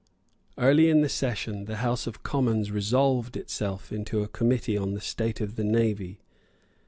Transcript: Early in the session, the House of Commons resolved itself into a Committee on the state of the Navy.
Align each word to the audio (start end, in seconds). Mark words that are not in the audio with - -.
Early 0.57 0.89
in 0.89 1.01
the 1.01 1.09
session, 1.09 1.65
the 1.65 1.75
House 1.75 2.07
of 2.07 2.23
Commons 2.23 2.71
resolved 2.71 3.37
itself 3.37 3.91
into 3.91 4.23
a 4.23 4.27
Committee 4.27 4.75
on 4.75 4.95
the 4.95 4.99
state 4.99 5.39
of 5.41 5.57
the 5.57 5.63
Navy. 5.63 6.21